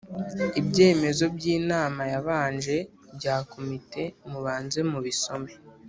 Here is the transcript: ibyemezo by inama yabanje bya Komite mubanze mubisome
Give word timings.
ibyemezo 0.59 1.23
by 1.35 1.45
inama 1.57 2.01
yabanje 2.13 2.75
bya 3.17 3.35
Komite 3.51 4.01
mubanze 4.29 4.79
mubisome 4.93 5.51